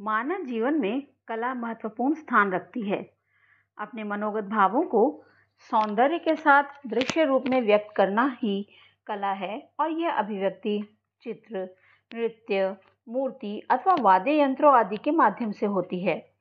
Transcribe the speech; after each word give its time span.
मानव 0.00 0.44
जीवन 0.44 0.74
में 0.74 1.02
कला 1.28 1.54
महत्वपूर्ण 1.54 2.14
स्थान 2.14 2.52
रखती 2.52 2.80
है। 2.82 3.10
अपने 3.78 4.04
मनोगत 4.04 4.44
भावों 4.44 4.82
को 4.82 5.22
सौंदर्य 5.58 6.18
के 6.18 6.36
साथ 6.36 6.62
दृश्य 6.86 7.24
रूप 7.24 7.44
में 7.48 7.60
व्यक्त 7.62 7.94
करना 7.96 8.38
ही 8.42 8.68
कला 9.06 9.32
है 9.32 9.70
और 9.80 9.90
यह 9.90 10.10
अभिव्यक्ति, 10.10 10.98
चित्र, 11.22 11.58
नृत्य, 12.14 12.76
मूर्ति 13.08 13.62
अथवा 13.70 13.96
वाद्य 14.00 14.40
यंत्रों 14.40 14.74
आदि 14.74 14.96
के 14.96 15.10
माध्यम 15.10 15.52
से 15.52 15.66
होती 15.66 16.00
है। 16.00 16.32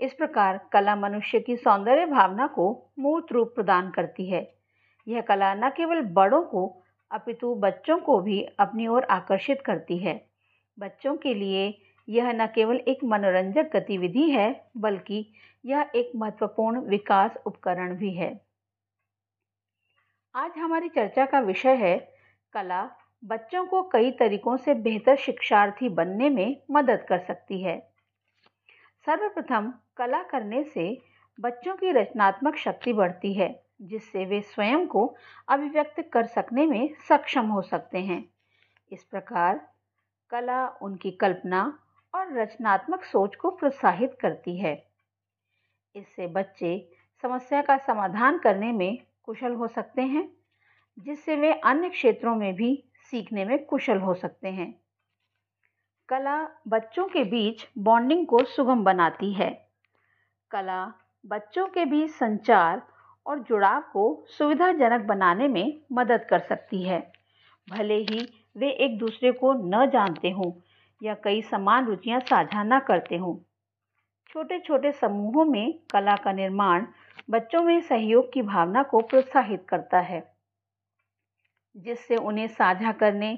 इस 0.00 0.14
प्रकार 0.14 0.68
कला 0.72 0.96
मनुष्य 0.96 1.40
की 1.40 1.56
सौंदर्य 1.56 2.06
भावना 2.06 2.46
को 2.46 2.92
मूर्त 2.98 3.32
रूप 3.32 3.52
प्रदान 3.54 3.90
करती 3.90 4.30
है। 4.30 4.54
यह 5.08 5.20
कला 5.20 5.54
न 5.54 5.70
केवल 5.70 6.00
बड़ों 6.00 6.42
को, 6.42 6.82
अपितु 7.10 7.54
बच्चों 7.54 7.98
को 7.98 8.20
भी 8.20 8.42
अपनी 8.42 8.86
ओर 8.86 9.04
आकर्षित 9.04 9.62
करती 9.66 9.98
है। 9.98 10.26
बच्चों 10.78 11.16
के 11.16 11.34
लिए 11.34 11.78
यह 12.08 12.32
न 12.32 12.46
केवल 12.46 12.76
एक 12.76 13.04
मनोरंजक 13.04 13.70
गतिविधि 13.76 14.30
है, 14.30 14.70
बल्कि 14.76 15.32
यह 15.64 15.90
एक 15.94 16.12
महत्वपूर्ण 16.16 16.80
विकास 16.80 17.34
उपकरण 17.46 17.96
भी 17.96 18.12
है। 18.12 18.40
आज 20.34 20.52
हमारी 20.58 20.88
चर्चा 20.88 21.26
का 21.26 21.40
विषय 21.40 21.74
है, 21.74 22.14
कला 22.52 22.90
बच्चों 23.24 23.66
को 23.66 23.82
कई 23.82 24.10
तरीकों 24.10 24.56
से 24.56 24.74
बेहतर 24.74 25.16
शिक्षार्थी 25.16 25.88
बनने 25.88 26.30
में 26.30 26.62
मदद 26.70 27.06
कर 27.08 27.18
सकती 27.18 27.62
है। 27.62 27.92
सर्वप्रथम, 29.06 29.74
कला 29.96 30.22
करने 30.22 30.64
से 30.64 31.02
बच्चों 31.40 31.76
की 31.76 31.92
रचनात्मक 31.92 32.56
शक्ति 32.56 32.92
बढ़ती 32.92 33.32
है, 33.34 33.62
जिससे 33.82 34.24
वे 34.24 34.40
स्वयं 34.40 34.86
को 34.86 35.16
अभिव्यक्त 35.48 36.00
कर 36.12 36.26
सकने 36.26 36.66
में 36.66 36.94
सक्षम 37.08 37.46
हो 37.46 37.62
सकते 37.62 37.98
हैं। 37.98 38.24
इस 38.92 39.04
प्रकार 39.04 39.68
कला, 40.30 40.68
उनकी 40.68 41.10
कल्पना 41.10 41.78
और 42.14 42.38
रचनात्मक 42.38 43.04
सोच 43.04 43.34
को 43.34 43.50
प्रोत्साहित 43.50 44.16
करती 44.20 44.56
है। 44.56 44.86
इससे 45.96 46.26
बच्चे 46.26 46.90
समस्या 47.22 47.62
का 47.62 47.76
समाधान 47.76 48.38
करने 48.38 48.72
में 48.72 48.98
कुशल 49.22 49.52
हो 49.52 49.68
सकते 49.68 50.02
हैं, 50.02 50.28
जिससे 50.98 51.36
वे 51.36 51.52
अन्य 51.52 51.88
क्षेत्रों 51.88 52.36
में 52.36 52.54
भी 52.54 52.84
सीखने 53.10 53.44
में 53.44 53.64
कुशल 53.64 53.98
हो 53.98 54.14
सकते 54.14 54.48
हैं। 54.48 54.82
कला 56.08 56.48
बच्चों 56.68 57.08
के 57.08 57.24
बीच 57.24 57.68
बॉन्डिंग 57.78 58.26
को 58.26 58.44
सुगम 58.44 58.84
बनाती 58.84 59.32
है। 59.32 59.68
कला 60.50 60.92
बच्चों 61.26 61.66
के 61.66 61.84
बीच 61.84 62.10
संचार 62.10 62.82
और 63.26 63.38
जुड़ाव 63.38 63.80
को 63.80 64.24
सुविधाजनक 64.28 65.00
बनाने 65.00 65.48
में 65.48 65.80
मदद 65.92 66.26
कर 66.30 66.38
सकती 66.38 66.82
है। 66.82 67.12
भले 67.70 67.94
ही 67.94 68.44
वे 68.56 68.70
एक 68.70 68.98
दूसरे 68.98 69.32
को 69.32 69.52
न 69.52 69.90
जानते 69.90 70.30
हों 70.30 70.52
या 71.02 71.14
कई 71.14 71.40
समान 71.42 71.86
रुचियाँ 71.86 72.20
साझा 72.20 72.62
न 72.62 72.78
करते 72.78 73.16
हों। 73.16 73.36
छोटे 74.30 74.58
छोटे 74.58 74.92
समूहों 74.92 75.44
में 75.44 75.72
कला 75.92 76.14
का 76.16 76.32
निर्माण 76.32 76.86
बच्चों 77.30 77.62
में 77.62 77.80
सहयोग 77.80 78.32
की 78.32 78.42
भावना 78.42 78.82
को 78.82 79.00
प्रोत्साहित 79.00 79.64
करता 79.68 80.00
है, 80.00 80.22
जिससे 81.74 82.16
उन्हें 82.16 82.46
साझा 82.48 82.92
करने 82.92 83.36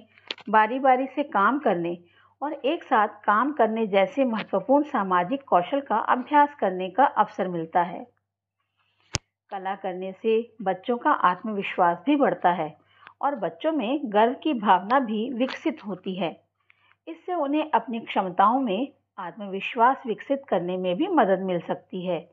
बारी 0.48 0.78
बारी 0.78 1.06
से 1.06 1.22
काम 1.22 1.58
करने 1.58 1.96
और 2.42 2.52
एक 2.52 2.82
साथ 2.84 3.08
काम 3.24 3.52
करने 3.52 3.86
जैसे 3.86 4.24
महत्वपूर्ण 4.24 4.84
सामाजिक 4.84 5.42
कौशल 5.48 5.80
का 5.80 5.98
अभ्यास 6.12 6.54
करने 6.60 6.88
का 6.90 7.04
अवसर 7.04 7.48
मिलता 7.48 7.82
है। 7.82 8.06
कला 9.52 9.74
करने 9.74 10.12
से 10.12 10.40
बच्चों 10.62 10.96
का 10.96 11.10
आत्मविश्वास 11.24 11.98
भी 12.06 12.16
बढ़ता 12.16 12.52
है 12.52 12.74
और 13.22 13.34
बच्चों 13.36 13.72
में 13.72 14.00
गर्व 14.04 14.34
की 14.34 14.54
भावना 14.54 15.00
भी 15.00 15.28
विकसित 15.34 15.84
होती 15.86 16.14
है। 16.14 16.30
इससे 17.06 17.34
उन्हें 17.34 17.70
अपनी 17.70 18.00
क्षमताओं 18.00 18.60
में 18.60 18.88
आत्मविश्वास 19.18 20.02
विकसित 20.06 20.42
करने 20.48 20.76
में 20.76 20.94
भी 20.96 21.08
मदद 21.08 21.42
मिल 21.42 21.60
सकती 21.60 22.06
है, 22.06 22.28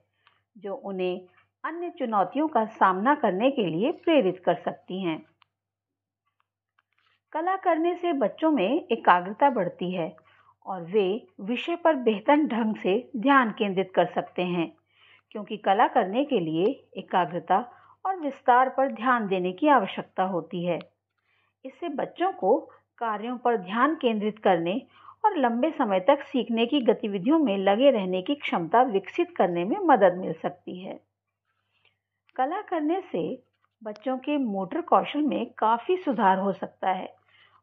जो 0.57 0.73
उन्हें 0.73 1.21
अन्य 1.63 1.89
चुनौतियों 1.89 2.47
का 2.47 2.65
सामना 2.65 3.15
करने 3.15 3.51
के 3.51 3.65
लिए 3.65 3.91
प्रेरित 3.91 4.41
कर 4.45 4.55
सकती 4.55 5.01
हैं। 5.03 5.21
कला 7.33 7.55
करने 7.55 7.95
से 7.95 8.13
बच्चों 8.13 8.51
में 8.51 8.87
एकाग्रता 8.91 9.49
बढ़ती 9.49 9.91
है 9.91 10.15
और 10.65 10.81
वे 10.83 11.05
विषय 11.41 11.75
पर 11.75 11.95
बेहतर 11.95 12.43
ढंग 12.47 12.75
से 12.75 13.11
ध्यान 13.17 13.51
केंद्रित 13.51 13.91
कर 13.95 14.05
सकते 14.05 14.41
हैं, 14.41 14.71
क्योंकि 15.31 15.57
कला 15.57 15.87
करने 15.87 16.23
के 16.25 16.39
लिए 16.39 16.65
एकाग्रता 16.97 17.59
और 18.05 18.19
विस्तार 18.19 18.69
पर 18.69 18.91
ध्यान 18.91 19.27
देने 19.27 19.51
की 19.51 19.67
आवश्यकता 19.67 20.23
होती 20.23 20.65
है। 20.65 20.79
इससे 21.65 21.89
बच्चों 21.89 22.31
को 22.31 22.69
कार्यों 23.01 23.37
पर 23.37 23.57
ध्यान 23.57 23.95
केंद्रित 23.95 24.39
करने 24.39 24.81
और 25.25 25.37
लंबे 25.37 25.69
समय 25.71 25.99
तक 25.99 26.23
सीखने 26.23 26.65
की 26.65 26.81
गतिविधियों 26.81 27.39
में 27.39 27.57
लगे 27.57 27.91
रहने 27.91 28.21
की 28.21 28.35
क्षमता 28.35 28.81
विकसित 28.81 29.33
करने 29.35 29.63
में 29.65 29.77
मदद 29.77 30.17
मिल 30.17 30.33
सकती 30.33 30.79
है। 30.79 30.99
कला 32.35 32.61
करने 32.61 32.99
से 33.01 33.43
बच्चों 33.83 34.17
के 34.17 34.37
मोटर 34.37 34.81
कौशल 34.81 35.21
में 35.21 35.45
काफ़ी 35.57 35.97
सुधार 35.97 36.39
हो 36.39 36.51
सकता 36.53 36.89
है 36.89 37.15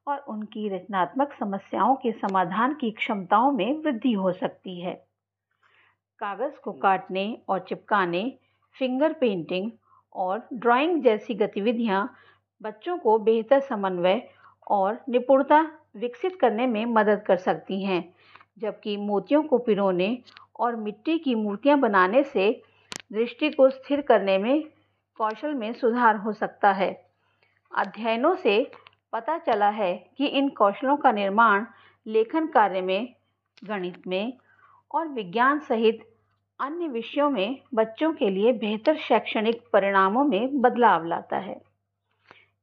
और 0.06 0.19
उनकी 0.19 0.69
रचनात्मक 0.69 1.32
समस्याओं 1.32 1.94
के 1.97 2.12
समाधान 2.12 2.75
की 2.75 2.91
क्षमताओं 2.91 3.50
में 3.53 3.82
वृद्धि 3.82 4.12
हो 4.12 4.32
सकती 4.32 4.81
है। 4.81 4.94
कागज़ 6.21 6.59
को 6.59 6.72
काटने 6.72 7.43
और 7.48 7.59
चिपकाने, 7.59 8.38
फिंगर 8.77 9.12
पेंटिंग 9.12 9.71
और 10.15 10.48
ड्राइंग 10.54 11.03
जैसी 11.03 11.34
गतिविधियाँ 11.34 12.15
बच्चों 12.62 12.98
को 12.98 13.19
बेहतर 13.19 13.60
समन्वय 13.60 14.28
और 14.69 15.05
निपुणता 15.09 15.61
विकसित 15.97 16.41
करने 16.41 16.67
में 16.67 16.84
मदद 16.87 17.23
कर 17.27 17.37
सकती 17.37 17.84
हैं। 17.84 18.15
जबकि 18.59 18.97
मोतियों 18.97 19.43
को 19.43 19.59
पिरोने 19.59 20.19
और 20.61 20.77
मिट्टी 20.77 21.19
की 21.19 21.34
मूर्तियाँ 21.34 21.79
बनाने 21.79 22.23
से 22.23 22.62
दृष्टि 23.12 23.51
को 23.51 23.71
स्थिर 23.71 24.01
करने 24.01 24.39
में 24.39 24.65
कौशल 25.17 25.55
में 25.55 25.73
सुधार 25.73 26.17
हो 26.17 26.33
सकता 26.33 26.73
है। 26.73 27.09
अध्ययनों 27.77 28.34
से 28.34 28.71
पता 29.12 29.39
चला 29.39 29.69
है 29.69 30.11
कि 30.19 30.27
इन 30.27 30.49
कौशलों 30.49 30.97
का 30.97 31.12
निर्माण 31.12 31.67
लेखन 32.07 32.47
कार्य 32.47 32.81
में, 32.81 33.15
गणित 33.65 34.07
में 34.07 34.33
और 34.95 35.09
विज्ञान 35.09 35.59
सहित 35.59 35.99
अन्य 36.61 36.89
विषयों 36.89 37.31
में 37.31 37.61
बच्चों 37.75 38.12
के 38.12 38.31
लिए 38.31 38.53
बेहतर 38.53 38.97
शैक्षणिक 38.97 39.62
परिणामों 39.73 40.25
में 40.25 40.61
बदलाव 40.61 41.05
लाता 41.05 41.37
है। 41.37 41.62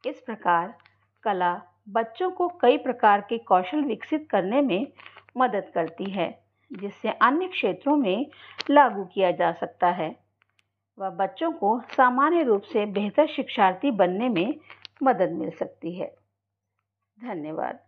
इस 0.06 0.20
प्रकार 0.20 0.78
कला 1.24 1.62
बच्चों 1.90 2.32
को 2.32 2.48
कई 2.48 2.78
प्रकार 2.78 3.22
के 3.22 3.38
कौशल 3.38 3.82
विकसित 3.82 4.28
करने 4.30 4.62
में 4.62 4.88
मदद 5.38 5.72
करती 5.74 6.12
है, 6.12 6.44
जिससे 6.74 7.10
अन्य 7.10 7.48
क्षेत्रों 7.48 7.98
में 7.98 8.28
लागू 8.70 9.06
किया 9.06 9.32
जा 9.32 9.52
सकता 9.52 9.88
है। 9.88 10.16
वह 11.00 11.10
बच्चों 11.10 11.52
को 11.52 11.82
सामान्य 11.98 12.44
रूप 12.44 12.62
से 12.62 12.86
बेहतर 12.86 13.28
शिक्षार्थी 13.28 13.92
बनने 13.92 14.30
में 14.30 14.56
मदद 15.04 15.32
मिल 15.32 15.50
सकती 15.50 15.96
है। 15.96 16.16
धन्यवाद। 17.24 17.85